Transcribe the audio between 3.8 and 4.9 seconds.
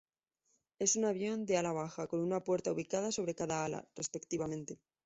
respectivamente.